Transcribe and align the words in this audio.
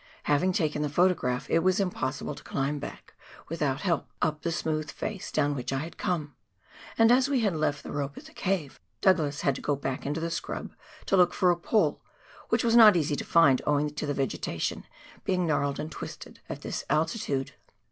Having 0.23 0.53
taken 0.53 0.81
the 0.81 0.89
photograph, 0.89 1.47
it 1.47 1.59
was 1.59 1.79
impossible 1.79 2.33
to 2.33 2.41
climb 2.43 2.79
back, 2.79 3.13
without 3.49 3.81
help, 3.81 4.07
up 4.19 4.41
the 4.41 4.51
smooth 4.51 4.89
face 4.89 5.31
down 5.31 5.53
which 5.53 5.71
I 5.71 5.77
had 5.77 5.99
come; 5.99 6.33
and 6.97 7.11
as 7.11 7.29
we 7.29 7.41
had 7.41 7.55
left 7.55 7.83
the 7.83 7.91
rope 7.91 8.17
at 8.17 8.25
the 8.25 8.33
cave, 8.33 8.79
Douglas 9.01 9.41
had 9.41 9.53
to 9.57 9.61
go 9.61 9.75
back 9.75 10.03
into 10.03 10.19
the 10.19 10.31
scrub 10.31 10.73
to 11.05 11.15
look 11.15 11.35
for 11.35 11.51
a 11.51 11.55
pole, 11.55 12.01
which 12.49 12.63
was 12.63 12.75
not 12.75 12.97
easy 12.97 13.15
to 13.15 13.23
find, 13.23 13.61
owing 13.67 13.91
to 13.93 14.07
the 14.07 14.15
vegetation 14.15 14.87
being 15.23 15.45
gnarled 15.45 15.79
and 15.79 15.91
twisted 15.91 16.39
at 16.49 16.61
this 16.61 16.83
altitude. 16.89 17.51